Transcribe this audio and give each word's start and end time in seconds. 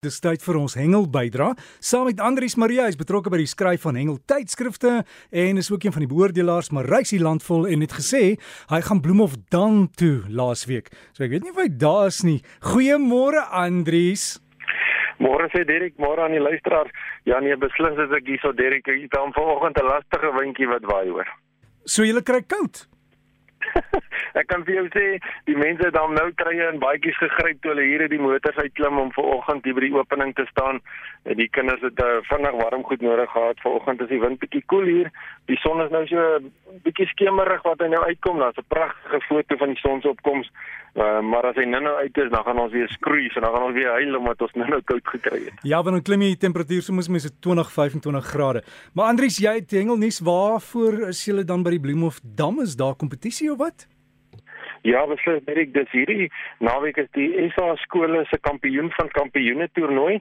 Dis 0.00 0.16
tyd 0.24 0.40
vir 0.40 0.56
ons 0.56 0.72
hengel 0.80 1.02
bydra. 1.12 1.50
Saam 1.84 2.06
met 2.08 2.22
Andrius 2.24 2.54
Maria 2.56 2.86
is 2.88 2.96
betrokke 2.96 3.28
by 3.28 3.36
die 3.42 3.50
skryf 3.50 3.82
van 3.84 3.98
hengel 4.00 4.14
tydskrifte 4.30 5.02
en 5.28 5.60
is 5.60 5.68
ook 5.68 5.82
een 5.84 5.92
van 5.92 6.00
die 6.00 6.08
beoordelaars 6.08 6.70
maar 6.72 6.88
Rysie 6.88 7.18
Landvol 7.20 7.66
en 7.68 7.84
het 7.84 7.92
gesê 7.98 8.22
hy 8.70 8.80
gaan 8.86 9.02
Bloemhof 9.04 9.34
dan 9.52 9.90
toe 10.00 10.22
laasweek. 10.32 10.88
So 11.12 11.26
ek 11.26 11.34
weet 11.34 11.44
nie 11.44 11.52
of 11.52 11.60
hy 11.60 11.68
daar 11.84 12.08
is 12.08 12.22
nie. 12.24 12.38
Goeiemôre 12.64 13.44
Andrius. 13.52 14.38
Môre 15.20 15.50
sê 15.52 15.66
Derek, 15.68 16.00
môre 16.00 16.24
aan 16.24 16.32
die 16.32 16.40
luisteraars. 16.40 16.96
Ja 17.28 17.44
nee, 17.44 17.60
beslis 17.60 18.00
as 18.00 18.16
ek 18.16 18.32
hierso 18.32 18.56
Derek, 18.56 18.88
ek 18.88 19.04
het 19.04 19.12
dan 19.12 19.36
vanoggend 19.36 19.84
'n 19.84 19.84
lastige 19.84 20.32
windjie 20.32 20.72
wat 20.72 20.88
waai 20.88 21.12
hoor. 21.12 21.28
So 21.84 22.08
jy 22.08 22.16
kry 22.24 22.40
koud. 22.40 22.86
ek 24.34 24.46
kan 24.52 24.64
vir 24.64 24.74
jou 24.74 24.86
sê 24.94 25.06
die 25.48 25.56
mense 25.56 25.84
het 25.86 25.94
dan 25.94 26.14
nou 26.14 26.28
krye 26.42 26.66
en 26.68 26.80
baadjies 26.82 27.18
gegryp 27.18 27.62
toe 27.62 27.72
hulle 27.72 27.86
hier 27.88 28.04
uit 28.04 28.12
die 28.14 28.22
motors 28.22 28.56
uitklim 28.56 28.98
om 28.98 29.12
vanoggend 29.16 29.64
hier 29.64 29.74
by 29.74 29.86
die 29.86 29.94
opening 29.96 30.34
te 30.34 30.46
staan. 30.50 30.80
En 31.24 31.36
die 31.36 31.48
kinders 31.52 31.82
het 31.84 32.00
uh, 32.00 32.20
vinnig 32.30 32.56
warm 32.62 32.84
goed 32.88 33.02
nodig 33.04 33.30
gehad. 33.30 33.60
Vanoggend 33.64 34.00
is 34.00 34.12
die 34.12 34.20
wind 34.20 34.40
bietjie 34.40 34.62
koel 34.72 34.88
hier. 34.88 35.10
Die 35.50 35.58
son 35.64 35.82
is 35.84 35.92
nou 35.94 36.04
so 36.08 36.26
bietjie 36.86 37.08
skemerig 37.12 37.64
wat 37.66 37.82
hy 37.84 37.90
nou 37.92 38.02
uitkom. 38.06 38.38
Daar's 38.40 38.60
'n 38.60 38.68
pragtige 38.68 39.20
foto 39.28 39.56
van 39.56 39.74
die 39.74 39.82
sonsopkoms. 39.82 40.50
Uh, 40.94 41.20
maar 41.22 41.46
as 41.46 41.58
hy 41.60 41.68
nou-nou 41.70 41.92
uit 42.02 42.16
is, 42.18 42.30
dan 42.32 42.42
gaan 42.42 42.58
ons 42.58 42.72
weer 42.74 42.88
skroei, 42.90 43.28
so 43.30 43.40
dan 43.40 43.52
gaan 43.54 43.68
ons 43.68 43.76
weer 43.76 43.92
huil 43.94 44.16
omdat 44.18 44.40
ons 44.42 44.56
nou-nou 44.58 44.80
koud 44.90 45.06
gekry 45.12 45.44
het. 45.44 45.60
Ja, 45.62 45.78
want 45.86 45.94
dan 45.94 46.02
klim 46.02 46.24
die 46.24 46.36
temperatuur 46.36 46.82
soms 46.82 47.08
mens 47.08 47.28
so 47.28 47.36
20, 47.46 47.70
25 47.70 48.26
grade. 48.26 48.64
Maar 48.94 49.12
Andries, 49.12 49.38
jy 49.38 49.54
het 49.60 49.70
hengelnuus, 49.70 50.18
waarvoor 50.26 51.06
is 51.12 51.22
julle 51.24 51.46
dan 51.46 51.62
by 51.62 51.76
die 51.76 51.82
Bloemhof 51.86 52.18
Dam? 52.24 52.58
Is 52.64 52.74
daar 52.74 52.98
kompetisie 52.98 53.52
of 53.52 53.62
wat? 53.62 53.86
Ja, 54.82 55.02
beslis 55.06 55.42
Derek, 55.44 55.74
dis 55.74 55.90
hierdie 55.92 56.30
naweek 56.64 56.96
is 57.02 57.08
die 57.12 57.28
SA 57.52 57.74
skole 57.82 58.22
se 58.30 58.38
kampioen 58.40 58.88
van 58.96 59.10
kampioene 59.12 59.68
toernooi. 59.76 60.20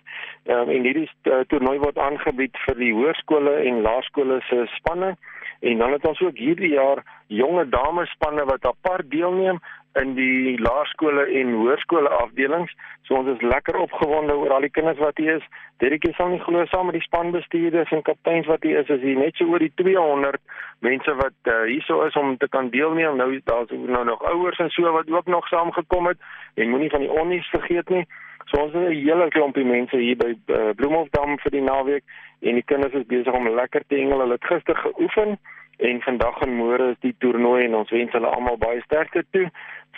Ehm 0.49 0.67
um, 0.67 0.73
en 0.75 0.87
hierdie 0.87 1.07
uh, 1.07 1.43
toernooi 1.47 1.77
word 1.79 1.97
aangebied 1.97 2.59
vir 2.65 2.79
die 2.81 2.91
hoërskole 2.97 3.55
en 3.69 3.83
laerskole 3.85 4.41
se 4.49 4.66
spanne. 4.75 5.13
En 5.59 5.77
dan 5.77 5.95
het 5.95 6.07
ons 6.07 6.21
ook 6.21 6.38
hierdie 6.39 6.73
jaar 6.73 7.03
jonge 7.27 7.66
dames 7.69 8.11
spanne 8.16 8.43
wat 8.51 8.66
apart 8.66 9.07
deelneem 9.11 9.59
in 9.97 10.13
die 10.13 10.59
laerskole 10.61 11.25
en 11.39 11.53
hoërskole 11.53 12.09
afdelings. 12.09 12.73
So 13.07 13.17
ons 13.17 13.29
is 13.33 13.41
lekker 13.41 13.77
opgewonde 13.81 14.35
oor 14.37 14.53
al 14.53 14.65
die 14.67 14.73
kinders 14.73 15.01
wat 15.01 15.17
hier 15.17 15.39
is. 15.39 15.47
Deretjie 15.81 16.13
sal 16.13 16.29
nie 16.33 16.41
glo 16.43 16.65
saam 16.69 16.89
met 16.89 16.99
die 16.99 17.05
spanbestuurders 17.07 17.91
en 17.95 18.05
kapteins 18.05 18.47
wat 18.51 18.63
hier 18.63 18.83
is, 18.83 18.91
is 18.93 19.01
hier 19.01 19.17
net 19.17 19.35
so 19.39 19.49
oor 19.49 19.63
die 19.63 19.71
200 19.81 20.37
mense 20.85 21.15
wat 21.19 21.51
uh, 21.51 21.63
hierso 21.67 22.03
is 22.05 22.17
om 22.19 22.37
te 22.37 22.49
kan 22.53 22.69
deelneem. 22.69 23.17
Nou 23.17 23.31
daar's 23.49 23.73
nou 23.73 24.05
nog 24.05 24.23
ouers 24.31 24.61
en 24.61 24.69
so 24.69 24.93
wat 24.93 25.09
ook 25.09 25.25
nog 25.25 25.47
saamgekom 25.47 26.11
het. 26.13 26.21
En 26.55 26.69
moenie 26.69 26.89
van 26.93 27.05
die 27.05 27.11
onnies 27.11 27.49
vergeet 27.49 27.89
nie. 27.89 28.05
So 28.45 28.61
ons 28.61 28.73
het 28.73 28.89
'n 28.89 29.01
hele 29.05 29.29
klompie 29.29 29.65
mense 29.65 29.97
hier 29.97 30.17
by 30.17 30.33
uh, 30.47 30.69
Bloemhofdam 30.75 31.39
vir 31.39 31.51
die 31.51 31.61
naweek 31.61 32.03
en 32.41 32.53
die 32.53 32.65
kinders 32.65 32.93
is 32.93 33.05
besig 33.05 33.33
om 33.33 33.49
lekker 33.49 33.83
te 33.87 33.95
hengel. 33.95 34.19
Hulle 34.19 34.37
het 34.37 34.45
gister 34.45 34.75
geoefen 34.75 35.39
en 35.80 36.02
vandag 36.02 36.41
en 36.44 36.55
môre 36.59 36.91
is 36.94 36.99
die 37.05 37.16
toernooi 37.23 37.63
en 37.66 37.77
ons 37.81 37.91
wens 37.95 38.11
hulle 38.16 38.31
almal 38.35 38.58
baie 38.59 38.81
sterkte 38.83 39.23
toe 39.35 39.45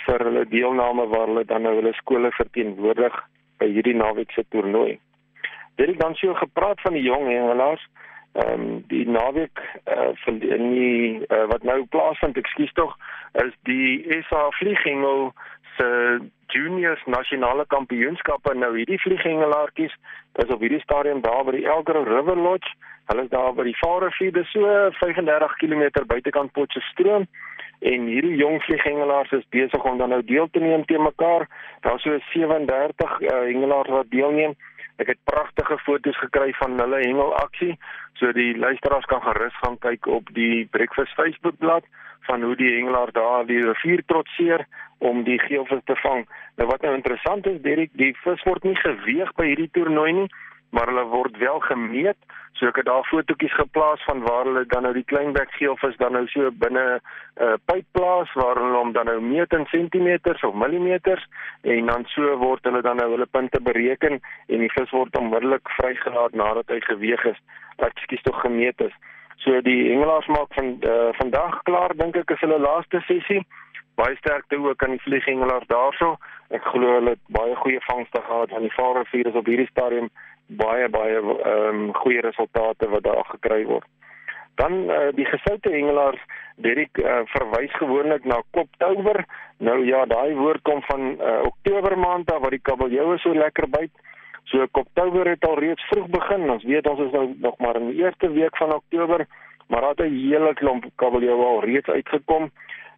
vir 0.05 0.25
hulle 0.27 0.43
deelname 0.49 1.07
waar 1.13 1.29
hulle 1.29 1.45
dan 1.49 1.65
nou 1.65 1.73
hulle 1.79 1.93
skole 1.97 2.31
verteenwoordig 2.37 3.17
by 3.61 3.69
hierdie 3.69 3.97
naweek 3.97 4.31
se 4.35 4.45
toernooi. 4.53 4.99
Dit 5.77 5.93
het 5.93 5.99
dan 5.99 6.15
so 6.19 6.33
gepraat 6.37 6.81
van 6.81 6.97
die 6.97 7.05
jong 7.07 7.27
hengelaars. 7.29 7.83
Ehm 8.41 8.61
um, 8.61 8.83
die 8.87 9.03
naweek 9.09 9.59
uh, 9.91 10.11
van 10.23 10.37
die, 10.39 10.57
die 10.57 11.25
uh, 11.27 11.45
wat 11.51 11.65
nou 11.67 11.81
plaasvind, 11.91 12.37
ekskuus 12.39 12.71
tog, 12.77 12.93
is 13.43 13.51
die 13.67 14.21
SA 14.29 14.45
vlieghengel 14.59 15.33
se 15.75 15.87
juniors 16.53 17.03
nasionale 17.05 17.65
kampioenskappe 17.67 18.53
nou 18.55 18.71
hierdie 18.77 18.99
vlieghengelaartjies 19.03 19.93
is 20.33 20.53
op 20.53 20.59
hierdie 20.59 20.81
stadium 20.81 21.21
daar 21.21 21.43
by 21.43 21.51
die 21.51 21.65
Elgro 21.67 22.03
River 22.03 22.37
Lodge. 22.37 22.73
Hulle 23.11 23.23
is 23.23 23.29
daar 23.29 23.53
by 23.53 23.65
die 23.67 23.77
Vaalrivier, 23.81 24.31
dis 24.31 24.51
so 24.51 24.67
35 24.99 25.55
km 25.59 26.05
buitekant 26.07 26.51
Potchefstroom 26.55 27.27
en 27.81 28.05
hierdie 28.05 28.35
jong 28.37 28.59
vlieghengelaars 28.61 29.31
is 29.33 29.47
besig 29.49 29.83
om 29.89 29.97
dan 29.97 30.13
nou 30.13 30.21
deel 30.25 30.47
te 30.53 30.61
neem 30.61 30.85
te 30.85 30.99
mekaar. 31.01 31.47
Daar's 31.81 32.03
so 32.05 32.17
37 32.33 33.21
uh, 33.21 33.29
hengelaars 33.49 33.89
wat 33.89 34.11
deelneem. 34.13 34.53
Ek 35.01 35.09
het 35.09 35.21
pragtige 35.25 35.79
foto's 35.81 36.17
gekry 36.21 36.51
van 36.59 36.77
hulle 36.77 36.99
hengelaksie, 37.01 37.73
so 38.19 38.29
die 38.37 38.51
luisteraars 38.57 39.07
kan 39.09 39.23
gerus 39.25 39.55
gaan 39.63 39.79
kyk 39.81 40.05
op 40.05 40.29
die 40.35 40.67
Breakfast 40.75 41.15
Facebookblad 41.17 41.87
van 42.29 42.43
hoe 42.45 42.55
die 42.55 42.69
hengelaars 42.75 43.15
daar 43.17 43.47
die 43.49 43.63
rivier 43.65 44.03
trotseer 44.05 44.65
om 45.01 45.23
die 45.25 45.39
geelvis 45.41 45.81
te 45.89 45.97
vang. 46.03 46.27
Nou 46.61 46.67
wat 46.69 46.85
nou 46.85 46.93
interessant 46.93 47.47
is, 47.49 47.57
Derek, 47.65 47.89
die 47.97 48.13
vis 48.21 48.45
word 48.45 48.67
nie 48.67 48.77
geweeg 48.77 49.33
by 49.39 49.47
hierdie 49.49 49.71
toernooi 49.73 50.11
nie, 50.19 50.29
maar 50.71 50.87
hulle 50.87 51.05
word 51.11 51.37
wel 51.37 51.59
gemeet. 51.59 52.17
So 52.59 52.67
ek 52.69 52.81
het 52.81 52.85
daar 52.85 53.07
fotootjies 53.09 53.53
geplaas 53.57 54.03
van 54.05 54.21
waar 54.21 54.45
hulle 54.45 54.65
dan 54.69 54.83
nou 54.85 54.93
die 54.93 55.07
kleinbek 55.07 55.51
geelvis 55.57 55.95
dan 55.97 56.13
nou 56.17 56.25
so 56.27 56.51
binne 56.63 56.83
'n 56.99 57.43
uh, 57.43 57.55
pyp 57.65 57.85
plaas 57.91 58.33
waar 58.33 58.59
hulle 58.59 58.77
hom 58.77 58.91
dan 58.91 59.05
nou 59.05 59.19
meet 59.21 59.53
in 59.53 59.65
sentimeters 59.65 60.43
of 60.43 60.53
millimeters 60.53 61.25
en 61.61 61.85
dan 61.85 62.05
so 62.05 62.37
word 62.37 62.63
hulle 62.63 62.81
dan 62.81 62.95
nou 62.95 63.09
hulle 63.11 63.25
punte 63.25 63.61
bereken 63.61 64.19
en 64.47 64.59
die 64.59 64.71
vis 64.75 64.91
word 64.91 65.17
onmiddellik 65.17 65.69
vrygelaat 65.79 66.33
nadat 66.33 66.67
hy 66.67 66.79
geweeg 66.79 67.25
is. 67.25 67.39
Ekskuus 67.77 68.21
tog 68.21 68.41
gemeet 68.41 68.81
is. 68.81 68.93
So 69.37 69.61
die 69.61 69.89
hengelaars 69.89 70.27
maak 70.27 70.53
van 70.53 70.77
uh, 70.85 71.09
vandag 71.17 71.61
klaar 71.63 71.95
dink 71.97 72.15
ek 72.15 72.29
is 72.35 72.43
hulle 72.45 72.59
laaste 72.59 73.01
sessie. 73.07 73.41
Baie 73.95 74.15
sterkte 74.15 74.59
ook 74.61 74.83
aan 74.83 74.95
die 74.95 75.05
vlieghengelaars 75.07 75.67
daarso. 75.67 76.17
Ek 76.51 76.63
glo 76.73 76.97
hulle 76.97 77.15
het 77.15 77.23
baie 77.31 77.55
goeie 77.55 77.79
vangste 77.87 78.21
gehad 78.21 78.51
aan 78.51 78.67
die 78.67 78.75
Vaalrivier 78.75 79.27
is 79.27 79.39
op 79.39 79.45
hierdie 79.45 79.69
stadium 79.71 80.09
baie 80.59 80.89
baie 80.89 81.17
ehm 81.17 81.67
um, 81.69 81.93
goeie 82.03 82.21
resultate 82.21 82.89
wat 82.89 83.03
daar 83.03 83.25
gekry 83.25 83.65
word. 83.65 83.87
Dan 84.59 84.73
uh, 84.91 85.09
die 85.15 85.25
gesoute 85.25 85.71
hengelaars 85.71 86.21
Derek 86.61 86.97
uh, 86.97 87.21
verwys 87.33 87.73
gewoonlik 87.79 88.25
na 88.25 88.41
Koptober. 88.51 89.23
Nou 89.57 89.85
ja, 89.85 90.05
daai 90.05 90.35
woord 90.35 90.61
kom 90.67 90.81
van 90.89 91.15
uh, 91.15 91.39
Oktober 91.47 91.97
maand 91.97 92.31
af 92.31 92.41
waar 92.43 92.53
die 92.53 92.65
kabeljoue 92.69 93.17
so 93.17 93.33
lekker 93.33 93.69
byt. 93.69 93.93
So 94.51 94.67
Koptober 94.71 95.29
het 95.29 95.47
al 95.47 95.59
reeds 95.59 95.87
vroeg 95.89 96.09
begin. 96.11 96.49
Ons 96.49 96.67
weet 96.67 96.87
ons 96.87 96.99
is 97.07 97.15
nou 97.15 97.25
nog 97.39 97.57
maar 97.57 97.79
in 97.79 97.87
die 97.93 98.03
eerste 98.03 98.31
week 98.31 98.57
van 98.57 98.73
Oktober, 98.75 99.25
maar 99.67 99.81
daar 99.81 99.95
het 99.95 100.05
'n 100.05 100.19
hele 100.27 100.53
klomp 100.53 100.85
kabeljoue 100.95 101.45
al 101.45 101.63
reeds 101.63 101.87
uitgekom. 101.89 102.51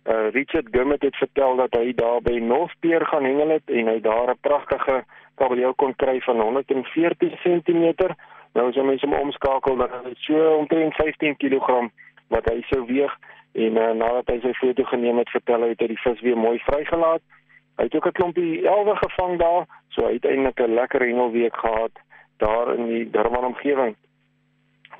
Uh, 0.03 0.31
Richard 0.31 0.67
Gummet 0.71 1.01
het 1.01 1.15
vertel 1.15 1.55
dat 1.55 1.73
hy 1.79 1.93
daar 1.95 2.21
by 2.21 2.35
Northpeer 2.43 3.05
gaan 3.07 3.23
hengel 3.23 3.49
het 3.55 3.69
en 3.71 3.87
hy 3.87 3.99
daar 4.03 4.29
'n 4.29 4.41
pragtige 4.41 5.03
kabeljou 5.35 5.73
kon 5.73 5.95
kry 5.95 6.19
van 6.21 6.41
114 6.41 7.37
cm. 7.43 7.93
Nou 8.53 8.67
as 8.67 8.75
jy 8.75 8.83
mens 8.83 9.01
hom 9.01 9.13
omskakel 9.13 9.75
dan 9.75 9.93
is 9.93 10.03
dit 10.03 10.17
so 10.17 10.55
omtrent 10.55 10.95
15 10.95 11.37
kg 11.37 11.89
wat 12.27 12.49
hy 12.49 12.61
sou 12.67 12.85
weeg 12.85 13.15
en 13.53 13.77
uh, 13.77 13.91
nadat 13.91 14.27
hy 14.27 14.39
sy 14.41 14.53
foto 14.53 14.83
geneem 14.83 15.17
het, 15.17 15.29
vertel 15.29 15.61
hy 15.61 15.69
het 15.69 15.79
hy 15.79 15.87
die 15.87 16.03
vis 16.03 16.21
weer 16.21 16.37
mooi 16.37 16.59
vrygelaat. 16.59 17.21
Hy 17.77 17.83
het 17.83 17.95
ook 17.95 18.07
'n 18.07 18.11
klompie 18.11 18.67
elwe 18.67 18.95
gevang 18.95 19.39
daar, 19.39 19.65
so 19.89 20.07
eintlik 20.07 20.59
'n 20.59 20.73
lekker 20.73 21.01
hengelweek 21.01 21.55
gehad 21.55 21.91
daar 22.37 22.73
in 22.75 22.87
die 22.87 23.09
Durban 23.09 23.45
omgewing. 23.45 23.95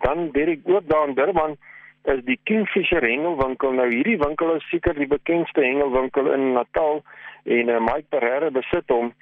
Dan 0.02 0.32
weet 0.32 0.48
ek 0.48 0.60
ook 0.66 0.88
daar 0.88 1.08
in 1.08 1.14
Durban 1.14 1.58
is 2.04 2.24
die 2.28 2.40
Kingfisher 2.44 3.02
hengelwinkel. 3.02 3.72
Nou 3.72 3.88
hierdie 3.90 4.18
winkel 4.18 4.56
is 4.56 4.70
seker 4.70 4.94
die 4.94 5.08
bekendste 5.08 5.64
hengelwinkel 5.64 6.32
in 6.34 6.54
Natal 6.54 7.04
en 7.44 7.70
uh, 7.70 7.80
Mike 7.80 8.10
Pereira 8.10 8.50
besit 8.52 8.92
hom 8.92 9.14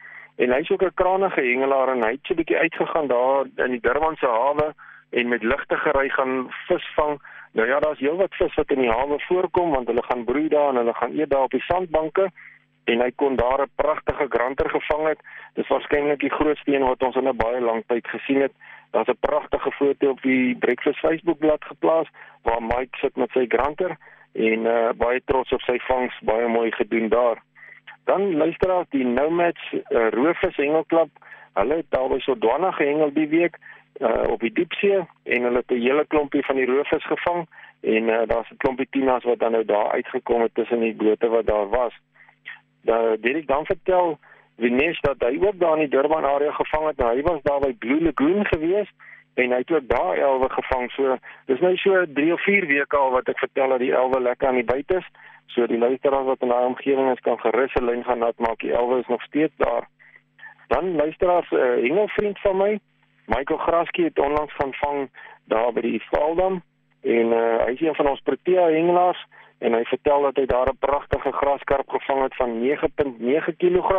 en 0.41 0.53
hy's 0.55 0.69
ook 0.71 0.83
'n 0.83 0.93
krangige 0.93 1.41
hengelaar 1.41 1.91
en 1.93 2.03
hy 2.03 2.11
het 2.11 2.25
so 2.25 2.33
'n 2.33 2.41
bietjie 2.41 2.57
uitgegaan 2.57 3.07
daar 3.07 3.45
in 3.65 3.71
die 3.71 3.81
Durbanse 3.81 4.25
hawe 4.25 4.73
en 5.11 5.27
met 5.27 5.43
ligte 5.43 5.77
gery 5.77 6.09
gaan 6.09 6.49
visvang. 6.67 7.19
Nou 7.53 7.67
ja, 7.67 7.79
daar's 7.79 7.99
heelwat 7.99 8.35
vis 8.35 8.55
wat 8.55 8.71
in 8.71 8.79
die 8.79 8.91
hawe 8.91 9.19
voorkom 9.19 9.71
want 9.71 9.87
hulle 9.87 10.03
gaan 10.03 10.23
broei 10.23 10.47
daar 10.47 10.69
en 10.69 10.75
hulle 10.75 10.93
gaan 10.93 11.17
eet 11.19 11.29
daar 11.29 11.43
op 11.43 11.51
die 11.51 11.67
sandbanke 11.67 12.31
en 12.83 12.99
hy 12.99 13.11
kon 13.15 13.35
daar 13.35 13.61
'n 13.61 13.71
pragtige 13.75 14.25
granter 14.29 14.69
gevang 14.69 15.07
het. 15.07 15.19
Dis 15.53 15.67
waarskynlik 15.67 16.19
die 16.19 16.35
grootste 16.37 16.73
een 16.73 16.83
wat 16.83 17.03
ons 17.03 17.15
in 17.15 17.27
'n 17.27 17.35
baie 17.35 17.61
lang 17.61 17.83
tyd 17.87 18.07
gesien 18.07 18.41
het. 18.41 18.53
Daar's 18.91 19.07
'n 19.07 19.19
pragtige 19.19 19.71
foto 19.71 20.09
op 20.09 20.21
die 20.21 20.55
Breakfast 20.55 20.99
Facebookblad 20.99 21.63
geplaas 21.65 22.07
waar 22.41 22.61
Mike 22.63 22.97
sit 22.97 23.15
met 23.15 23.31
sy 23.31 23.45
granter 23.47 23.97
en 24.33 24.59
uh, 24.65 24.89
baie 24.95 25.21
trots 25.25 25.51
op 25.51 25.61
sy 25.61 25.79
vangs, 25.79 26.19
baie 26.21 26.47
mooi 26.47 26.71
gedoen 26.71 27.09
daar. 27.09 27.41
Dan 28.03 28.35
luisteraars 28.37 28.89
die 28.89 29.05
Nomads 29.05 29.73
uh, 29.73 30.09
Roofvis 30.09 30.55
Hengelklub, 30.55 31.09
hulle 31.53 31.75
het 31.75 31.85
daar 31.89 32.09
by 32.09 32.19
Sodwana 32.19 32.71
gehengel 32.71 33.13
die 33.13 33.27
week 33.27 33.57
uh, 33.99 34.23
op 34.27 34.39
die 34.39 34.53
diepsee 34.53 35.03
en 35.23 35.43
hulle 35.43 35.57
het 35.57 35.71
'n 35.71 35.81
hele 35.81 36.05
klompie 36.07 36.45
van 36.45 36.55
die 36.55 36.65
roofvis 36.65 37.05
gevang 37.05 37.47
en 37.81 38.03
uh, 38.03 38.21
daar's 38.25 38.49
'n 38.49 38.57
klompie 38.57 38.87
tinas 38.89 39.23
wat 39.23 39.39
dan 39.39 39.51
nou 39.51 39.65
daar 39.65 39.91
uitgekom 39.91 40.41
het 40.41 40.53
tussen 40.53 40.79
die 40.79 40.95
bote 40.95 41.27
wat 41.29 41.45
daar 41.45 41.69
was. 41.69 41.93
Daar 42.81 43.17
Dirk 43.19 43.47
dan 43.47 43.65
vertel 43.65 44.17
Vinesh 44.57 44.99
dat 45.01 45.21
hy 45.25 45.37
ook 45.41 45.59
daar 45.59 45.79
in 45.79 45.89
die 45.89 45.93
Durban 45.93 46.25
area 46.25 46.51
gevang 46.51 46.87
het. 46.87 46.97
Nou, 46.97 47.15
hy 47.15 47.21
was 47.21 47.41
daar 47.41 47.59
by 47.59 47.73
Blue 47.73 48.01
Lagoon 48.01 48.45
gewees 48.45 48.89
en 49.33 49.51
hy 49.51 49.61
het 49.63 49.71
ook 49.71 49.87
daar 49.87 50.17
elwe 50.17 50.49
gevang. 50.49 50.91
So 50.91 51.17
dis 51.45 51.59
nou 51.59 51.75
so 51.81 52.03
3 52.13 52.33
of 52.33 52.43
4 52.43 52.67
weke 52.67 52.97
al 52.97 53.11
wat 53.15 53.29
ek 53.31 53.39
vertel 53.39 53.73
dat 53.75 53.79
die 53.79 53.93
elwe 53.95 54.21
lekker 54.21 54.47
aan 54.47 54.59
die 54.59 54.67
buite 54.67 54.99
is. 55.01 55.07
So 55.55 55.65
die 55.67 55.79
luisteraars 55.79 56.27
wat 56.27 56.43
in 56.45 56.53
daai 56.53 56.65
omgewing 56.65 57.11
is 57.11 57.23
kan 57.25 57.39
gerus 57.39 57.73
'n 57.75 57.85
lyn 57.85 58.03
gaan 58.03 58.19
nat 58.19 58.37
maak. 58.39 58.59
Die 58.59 58.73
elwe 58.73 58.99
is 58.99 59.07
nog 59.07 59.21
steeds 59.23 59.55
daar. 59.57 59.87
Dan 60.67 60.95
luisteraars 60.95 61.49
'n 61.51 61.55
uh, 61.55 61.81
hengelvriend 61.83 62.39
van 62.39 62.57
my, 62.57 62.79
Michael 63.25 63.59
Graskie 63.59 64.05
het 64.05 64.19
onlangs 64.19 64.53
gaan 64.53 64.73
vang 64.73 65.09
daar 65.45 65.73
by 65.73 65.81
die 65.81 66.03
Valdam 66.09 66.61
en 67.01 67.27
uh, 67.33 67.65
hy 67.65 67.71
is 67.71 67.81
een 67.81 67.95
van 67.95 68.07
ons 68.07 68.21
Protea 68.21 68.67
hengelaars 68.67 69.25
en 69.61 69.73
hy 69.77 69.83
vertel 69.85 70.21
dat 70.21 70.35
hy 70.35 70.45
daar 70.49 70.69
'n 70.69 70.79
pragtige 70.79 71.31
graskarp 71.31 71.89
gevang 71.89 72.21
het 72.21 72.35
van 72.35 72.59
9.9 72.59 73.55
kg. 73.57 73.89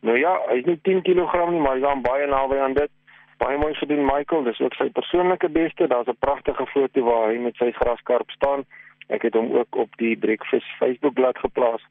Nou 0.00 0.18
ja, 0.18 0.40
hy's 0.48 0.64
nie 0.64 0.78
10 0.82 1.02
kg 1.02 1.48
nie, 1.50 1.60
maar 1.60 1.72
hy's 1.72 1.82
dan 1.82 2.02
baie 2.02 2.26
naby 2.26 2.56
aan 2.56 2.74
dit. 2.74 2.90
Baie 3.38 3.58
mooi 3.58 3.74
gedoen 3.74 4.04
Michael, 4.04 4.42
dis 4.42 4.60
ook 4.60 4.74
sy 4.74 4.90
persoonlike 4.90 5.48
beste. 5.48 5.86
Daar's 5.86 6.06
'n 6.06 6.16
pragtige 6.18 6.66
foto 6.66 7.02
waar 7.02 7.28
hy 7.28 7.38
met 7.38 7.56
sy 7.56 7.70
graskarp 7.70 8.30
staan. 8.30 8.64
Ek 9.08 9.22
het 9.22 9.34
hom 9.34 9.56
ook 9.56 9.76
op 9.76 9.96
die 9.96 10.16
Breakfast 10.16 10.66
Facebookblad 10.78 11.38
geplaas. 11.38 11.86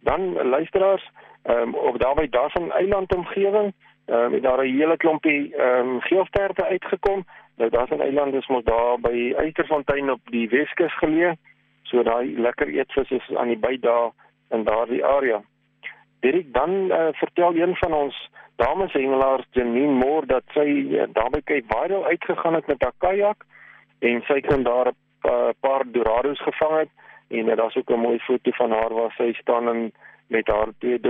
Dan 0.00 0.48
luisteraars, 0.48 1.10
ehm 1.42 1.58
um, 1.58 1.74
op 1.74 1.98
daarby 1.98 2.28
Dassen 2.28 2.70
Eiland 2.70 3.14
omgewing, 3.14 3.72
ehm 4.06 4.18
um, 4.18 4.32
het 4.32 4.42
daar 4.42 4.64
'n 4.64 4.76
hele 4.78 4.96
klompie 4.96 5.56
ehm 5.56 5.88
um, 5.88 6.00
geelsterte 6.00 6.64
uitgekom. 6.64 7.24
Nou 7.56 7.70
Dassen 7.70 8.00
Eiland 8.00 8.34
is 8.34 8.46
mos 8.46 8.64
daar 8.64 9.00
by 9.00 9.34
Uiterfontein 9.36 10.10
op 10.10 10.20
die 10.24 10.48
Weskus 10.48 10.98
geleë. 10.98 11.36
So 11.88 12.02
daai 12.02 12.36
lekker 12.36 12.68
eetvis 12.68 13.10
is 13.10 13.28
aan 13.36 13.52
die 13.52 13.60
by 13.60 13.76
daar 13.80 14.10
in 14.50 14.64
daardie 14.64 15.04
area. 15.04 15.42
Dirk 16.20 16.52
dan 16.52 16.70
uh, 16.90 17.08
vertel 17.20 17.56
een 17.56 17.76
van 17.76 17.92
ons 17.92 18.16
dames 18.56 18.92
hengelaars 18.92 19.46
Janine 19.50 19.94
Moore 20.00 20.26
dat 20.26 20.44
sy 20.54 20.66
uh, 20.66 21.06
daarby 21.14 21.40
kyk 21.44 21.68
baie 21.70 22.02
uitgegaan 22.04 22.58
het 22.58 22.66
met 22.66 22.82
haar 22.82 22.96
kajak 22.98 23.46
en 24.00 24.22
sy 24.26 24.40
kan 24.40 24.62
daar 24.66 24.92
'n 24.92 25.30
uh, 25.30 25.50
paar 25.60 25.84
dorados 25.86 26.42
gevang 26.42 26.78
het 26.78 26.92
en 27.28 27.48
uh, 27.48 27.56
daar's 27.56 27.76
ook 27.76 27.90
'n 27.90 28.04
mooi 28.06 28.18
foto 28.18 28.50
van 28.50 28.70
haar 28.72 28.94
waar 28.94 29.14
sy 29.16 29.32
staan 29.32 29.68
en 29.68 29.92
met 30.26 30.46
haar 30.46 30.68
twee 30.78 31.00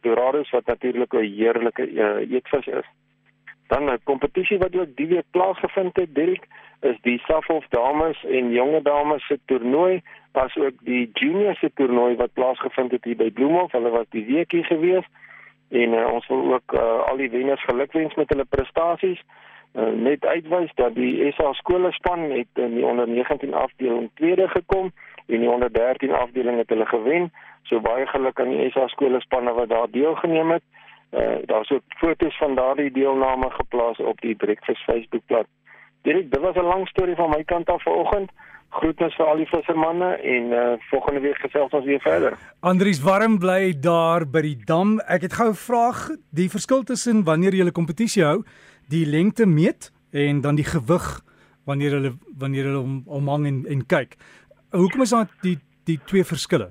dorados 0.00 0.50
wat 0.50 0.66
natuurlik 0.66 1.12
'n 1.12 1.32
heerlike 1.38 1.90
uh, 1.90 2.30
eetvis 2.30 2.66
is. 2.66 2.88
Dan 3.66 3.90
'n 3.90 3.98
kompetisie 4.04 4.58
wat 4.58 4.76
ook 4.76 4.96
die 4.96 5.06
week 5.06 5.24
plaasgevind 5.30 5.96
het, 5.96 6.14
Dirk, 6.14 6.46
is 6.80 6.98
die 7.00 7.18
Safhof 7.18 7.66
dames 7.68 8.24
en 8.24 8.52
jonge 8.52 8.82
dames 8.82 9.26
se 9.26 9.38
toernooi, 9.44 10.02
asook 10.32 10.74
die 10.80 11.10
junior 11.12 11.54
se 11.54 11.70
toernooi 11.74 12.16
wat 12.16 12.32
plaasgevind 12.32 12.90
het 12.90 13.04
hier 13.04 13.16
by 13.16 13.30
Bloemhof. 13.30 13.72
Hulle 13.72 13.90
was 13.90 14.06
die 14.10 14.24
week 14.24 14.52
hier 14.52 14.64
gewees 14.64 15.06
en 15.68 15.92
uh, 15.92 16.12
ons 16.12 16.26
wil 16.26 16.52
ook 16.54 16.74
uh, 16.74 17.08
al 17.08 17.16
die 17.16 17.30
wenners 17.30 17.64
gelukwens 17.64 18.14
met 18.14 18.28
hulle 18.28 18.44
prestasies. 18.44 19.22
Uh, 19.74 19.88
net 19.92 20.24
uitwys 20.24 20.70
dat 20.74 20.94
die 20.94 21.32
SA 21.32 21.52
skole 21.52 21.92
span 21.92 22.30
het 22.30 22.62
in 22.62 22.76
die 22.78 22.86
onder 22.86 23.08
19 23.08 23.54
afdeling 23.54 24.10
tweede 24.14 24.48
gekom 24.48 24.92
en 25.26 25.40
die 25.40 25.50
onder 25.50 25.72
13 25.72 26.12
afdeling 26.12 26.58
het 26.62 26.68
hulle 26.68 26.86
gewen. 26.86 27.32
So 27.62 27.80
baie 27.80 28.06
geluk 28.06 28.40
aan 28.40 28.54
die 28.54 28.70
SA 28.70 28.86
skole 28.88 29.20
spanne 29.20 29.52
wat 29.52 29.68
daar 29.68 29.90
deelgeneem 29.90 30.50
het. 30.50 30.62
Uh, 31.12 31.36
Daar's 31.46 31.70
ook 31.70 31.82
foto's 31.86 32.36
van 32.38 32.54
daardie 32.54 32.90
deelname 32.90 33.50
geplaas 33.50 33.98
op 33.98 34.20
die 34.20 34.34
Breakfast 34.34 34.82
Facebookblad. 34.84 35.46
Dit 36.02 36.30
dit 36.30 36.40
was 36.40 36.54
'n 36.54 36.70
lang 36.72 36.88
storie 36.88 37.14
van 37.14 37.30
my 37.30 37.44
kant 37.44 37.68
af 37.68 37.82
vanoggend. 37.82 38.30
Groetens 38.70 39.14
vir 39.14 39.26
al 39.26 39.36
die 39.36 39.46
vissermanne 39.46 40.16
en 40.16 40.44
uh, 40.52 40.72
volgende 40.78 41.20
week 41.20 41.36
gesels 41.36 41.70
ons 41.70 41.84
weer 41.84 42.00
verder. 42.00 42.32
Andries 42.60 43.02
warm 43.02 43.38
bly 43.38 43.78
daar 43.80 44.30
by 44.30 44.40
die 44.40 44.58
dam. 44.64 45.00
Ek 45.00 45.22
het 45.22 45.32
gou 45.32 45.48
'n 45.48 45.54
vraag, 45.54 46.10
die 46.30 46.50
verskil 46.50 46.82
tussen 46.82 47.24
wanneer 47.24 47.54
jy 47.54 47.64
'n 47.64 47.72
kompetisie 47.72 48.24
hou, 48.24 48.44
die 48.88 49.06
lengte 49.06 49.46
meet 49.46 49.92
en 50.12 50.40
dan 50.40 50.54
die 50.54 50.64
gewig 50.64 51.20
wanneer 51.64 51.90
hulle 51.90 52.12
wanneer 52.38 52.64
hulle 52.64 52.80
om 52.80 53.02
omhang 53.06 53.46
en 53.46 53.64
en 53.68 53.86
kyk. 53.86 54.16
Hoekom 54.70 55.00
is 55.00 55.10
daar 55.10 55.28
die 55.40 55.58
die 55.84 55.98
twee 56.04 56.24
verskille? 56.24 56.70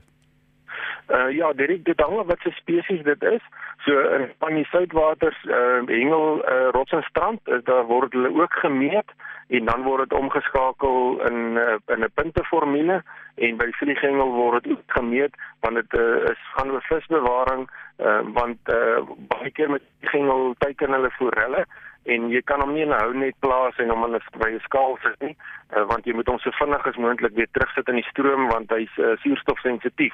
Uh 1.07 1.29
ja, 1.31 1.53
dit 1.53 1.99
hang 1.99 2.19
af 2.19 2.25
wat 2.25 2.39
se 2.39 2.51
spesies 2.51 3.03
dit 3.03 3.23
is. 3.23 3.41
So 3.85 3.93
van 4.41 4.55
die 4.57 4.65
soutwaters, 4.65 5.37
uh 5.45 5.85
hengel 5.85 6.41
uh, 6.41 6.69
rots 6.73 6.91
en 6.91 7.03
strand, 7.05 7.39
is 7.47 7.63
daar 7.63 7.85
word 7.85 8.13
hulle 8.13 8.33
ook 8.41 8.53
gemeet 8.63 9.11
en 9.47 9.65
dan 9.65 9.83
word 9.83 10.09
dit 10.09 10.19
omgeskakel 10.19 11.21
in 11.29 11.57
uh, 11.61 11.77
in 11.93 12.03
'n 12.03 12.11
punteformule 12.13 13.03
en 13.35 13.57
by 13.57 13.67
vlieghengel 13.71 14.31
word 14.33 14.63
dit 14.63 14.71
ook 14.71 14.97
gemeet 14.97 15.33
want 15.59 15.75
dit 15.75 15.93
uh, 15.93 16.31
is 16.31 16.41
gaan 16.55 16.71
oor 16.71 16.81
visbewaring 16.81 17.69
uh, 17.97 18.19
want 18.33 18.57
uh, 18.73 18.99
baie 19.27 19.51
keer 19.51 19.69
met 19.69 19.81
vlieghengel 19.99 20.55
teiken 20.57 20.91
hulle 20.91 21.11
forelle 21.11 21.65
en 22.03 22.29
jy 22.29 22.41
kan 22.41 22.61
hom 22.61 22.73
nie 22.73 22.81
in 22.81 22.89
'n 22.89 23.01
hou 23.01 23.13
net 23.13 23.35
plaas 23.39 23.77
en 23.77 23.89
hom 23.89 24.05
in 24.05 24.15
'n 24.15 24.39
by 24.39 24.49
'n 24.49 24.65
skaal 24.65 24.97
sit 25.01 25.19
nie 25.21 25.35
uh, 25.75 25.85
want 25.85 26.05
jy 26.05 26.13
moet 26.13 26.27
hom 26.27 26.39
so 26.39 26.51
vinnig 26.51 26.87
as 26.87 26.97
moontlik 26.97 27.35
weer 27.35 27.51
terugsit 27.51 27.87
in 27.87 28.01
die 28.01 28.09
stroom 28.09 28.47
want 28.49 28.69
hy's 28.69 28.97
uh, 28.97 29.15
suurstofsensitief. 29.23 30.13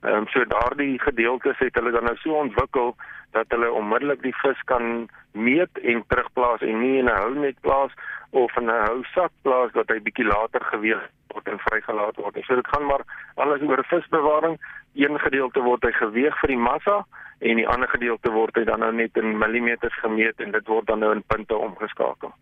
Ehm 0.00 0.16
um, 0.16 0.26
so 0.32 0.44
daardie 0.44 1.00
gedeeltes 1.00 1.58
het 1.58 1.74
hulle 1.74 1.90
dan 1.90 2.04
nou 2.04 2.16
so 2.16 2.32
ontwikkel 2.32 2.94
dat 3.36 3.44
hulle 3.48 3.72
onmiddellik 3.72 4.22
die 4.22 4.34
vis 4.42 4.62
kan 4.64 5.08
meet 5.32 5.78
en 5.78 6.04
terugplaas 6.06 6.60
en 6.60 6.80
nie 6.80 6.98
in 6.98 7.04
'n 7.04 7.20
hou 7.20 7.34
net 7.38 7.60
plaas 7.60 7.92
of 8.30 8.56
in 8.56 8.70
'n 8.70 8.84
hou 8.86 9.04
sak 9.14 9.30
plaas 9.42 9.72
dat 9.72 9.88
hy 9.88 10.00
bietjie 10.00 10.24
later 10.24 10.64
geweeg 10.64 11.02
word 11.32 11.48
en 11.48 11.58
vrygelaat 11.58 12.16
word. 12.16 12.38
So 12.44 12.54
dit 12.54 12.68
gaan 12.68 12.86
maar 12.86 13.04
alles 13.34 13.60
oor 13.62 13.84
visbewaring. 13.84 14.58
Een 14.94 15.20
gedeelte 15.20 15.60
word 15.60 15.82
hy 15.82 15.92
geweeg 15.92 16.38
vir 16.40 16.48
die 16.48 16.64
massa 16.68 17.04
en 17.38 17.56
die 17.56 17.68
ander 17.68 17.88
gedeelte 17.88 18.30
word 18.30 18.56
hy 18.56 18.64
dan 18.64 18.80
nou 18.80 18.92
net 18.92 19.16
in 19.16 19.38
millimeters 19.38 19.98
gemeet 20.00 20.40
en 20.40 20.50
dit 20.50 20.66
word 20.66 20.86
dan 20.86 20.98
nou 20.98 21.12
in 21.12 21.22
punte 21.26 21.56
omgeskakel. 21.56 22.32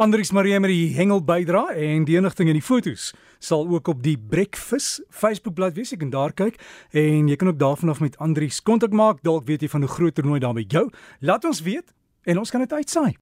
Andries 0.00 0.30
Marie 0.32 0.56
met 0.56 0.70
die 0.72 0.94
hengel 0.96 1.18
bydra 1.20 1.66
en 1.76 2.06
die 2.08 2.14
enigting 2.16 2.48
in 2.48 2.56
die 2.56 2.64
fotos 2.64 3.10
sal 3.36 3.66
ook 3.68 3.90
op 3.92 3.98
die 4.00 4.14
Breakfast 4.16 5.02
Facebookblad 5.12 5.76
wees. 5.76 5.92
Jy 5.92 5.98
kan 6.00 6.12
daar 6.14 6.32
kyk 6.32 6.56
en 6.96 7.28
jy 7.28 7.36
kan 7.36 7.50
ook 7.52 7.58
daarvan 7.60 7.92
af 7.92 8.00
met 8.00 8.16
Andries 8.16 8.62
kontak 8.64 8.96
maak. 8.96 9.20
Dalk 9.28 9.44
weet 9.44 9.60
jy 9.60 9.68
van 9.68 9.84
'n 9.84 9.92
groot 9.92 10.14
toernooi 10.14 10.40
daar 10.40 10.56
by 10.56 10.64
jou. 10.68 10.88
Laat 11.20 11.44
ons 11.44 11.60
weet 11.60 11.92
en 12.24 12.38
ons 12.38 12.50
kan 12.50 12.60
dit 12.60 12.72
uitsaai. 12.72 13.12